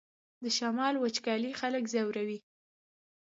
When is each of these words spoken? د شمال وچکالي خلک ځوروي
د 0.43 0.45
شمال 0.57 0.95
وچکالي 0.99 1.51
خلک 1.59 1.83
ځوروي 1.93 2.39